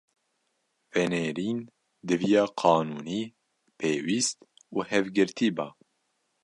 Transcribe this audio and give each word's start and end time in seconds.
venêrîn 0.93 1.59
diviya 2.07 2.43
“qanûnî”, 2.59 3.23
pêwîst 3.79 4.37
û 4.75 4.77
hevgirtî” 4.89 5.49
ba; 5.57 5.67